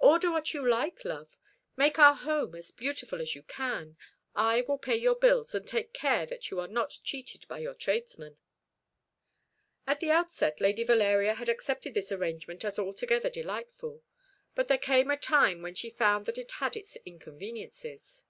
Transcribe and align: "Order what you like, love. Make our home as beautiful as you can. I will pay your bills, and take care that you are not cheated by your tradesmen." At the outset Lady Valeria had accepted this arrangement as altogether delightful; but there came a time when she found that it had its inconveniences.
"Order 0.00 0.30
what 0.32 0.52
you 0.52 0.68
like, 0.68 1.02
love. 1.02 1.30
Make 1.78 1.98
our 1.98 2.12
home 2.14 2.54
as 2.54 2.72
beautiful 2.72 3.22
as 3.22 3.34
you 3.34 3.42
can. 3.42 3.96
I 4.34 4.60
will 4.68 4.76
pay 4.76 4.96
your 4.96 5.14
bills, 5.14 5.54
and 5.54 5.66
take 5.66 5.94
care 5.94 6.26
that 6.26 6.50
you 6.50 6.60
are 6.60 6.68
not 6.68 6.98
cheated 7.02 7.48
by 7.48 7.60
your 7.60 7.72
tradesmen." 7.72 8.36
At 9.86 10.00
the 10.00 10.10
outset 10.10 10.60
Lady 10.60 10.84
Valeria 10.84 11.32
had 11.36 11.48
accepted 11.48 11.94
this 11.94 12.12
arrangement 12.12 12.66
as 12.66 12.78
altogether 12.78 13.30
delightful; 13.30 14.02
but 14.54 14.68
there 14.68 14.76
came 14.76 15.10
a 15.10 15.16
time 15.16 15.62
when 15.62 15.74
she 15.74 15.88
found 15.88 16.26
that 16.26 16.36
it 16.36 16.50
had 16.60 16.76
its 16.76 16.96
inconveniences. 17.06 18.24